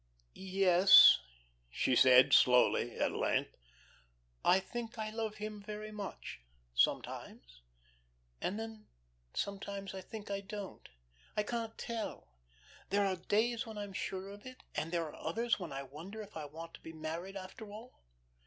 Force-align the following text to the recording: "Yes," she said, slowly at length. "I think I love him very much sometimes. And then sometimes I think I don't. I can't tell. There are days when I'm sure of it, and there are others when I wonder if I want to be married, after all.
"Yes," 0.33 1.19
she 1.69 1.95
said, 1.95 2.33
slowly 2.33 2.97
at 2.99 3.11
length. 3.11 3.55
"I 4.43 4.59
think 4.59 4.97
I 4.97 5.11
love 5.11 5.35
him 5.35 5.61
very 5.61 5.91
much 5.91 6.39
sometimes. 6.73 7.61
And 8.41 8.57
then 8.59 8.87
sometimes 9.35 9.93
I 9.93 10.01
think 10.01 10.31
I 10.31 10.39
don't. 10.39 10.89
I 11.37 11.43
can't 11.43 11.77
tell. 11.77 12.29
There 12.89 13.05
are 13.05 13.15
days 13.15 13.67
when 13.67 13.77
I'm 13.77 13.93
sure 13.93 14.29
of 14.29 14.43
it, 14.47 14.63
and 14.73 14.91
there 14.91 15.03
are 15.05 15.13
others 15.13 15.59
when 15.59 15.71
I 15.71 15.83
wonder 15.83 16.19
if 16.23 16.35
I 16.35 16.45
want 16.45 16.73
to 16.73 16.81
be 16.81 16.93
married, 16.93 17.37
after 17.37 17.71
all. 17.71 18.01